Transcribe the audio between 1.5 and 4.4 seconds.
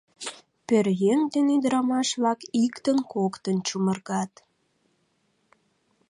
ӱдырамаш-влак иктын-коктын чумыргат.